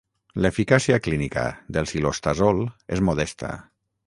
[0.45, 1.43] L'eficàcia clínica
[1.77, 2.65] de cilostazol
[2.97, 3.53] és modesta.